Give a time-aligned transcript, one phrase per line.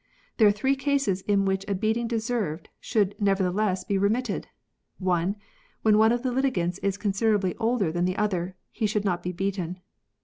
[0.37, 4.47] ]"There are three cases in which a beating deserved should never theless be remitted.
[4.97, 5.35] (1.)
[5.83, 9.31] When one of the litigants is considerably older than the other, he should not be
[9.31, 9.77] beaten.